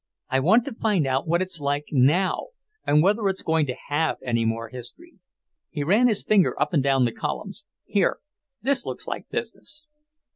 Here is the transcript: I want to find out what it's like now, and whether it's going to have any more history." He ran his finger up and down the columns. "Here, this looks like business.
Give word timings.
I 0.31 0.39
want 0.39 0.65
to 0.65 0.73
find 0.73 1.05
out 1.05 1.27
what 1.27 1.43
it's 1.43 1.59
like 1.61 1.85
now, 1.91 2.47
and 2.87 3.03
whether 3.03 3.29
it's 3.29 3.43
going 3.43 3.67
to 3.67 3.75
have 3.89 4.17
any 4.25 4.45
more 4.45 4.69
history." 4.69 5.19
He 5.69 5.83
ran 5.83 6.07
his 6.07 6.23
finger 6.23 6.59
up 6.59 6.73
and 6.73 6.81
down 6.81 7.05
the 7.05 7.11
columns. 7.11 7.65
"Here, 7.85 8.17
this 8.63 8.83
looks 8.83 9.05
like 9.05 9.29
business. 9.29 9.85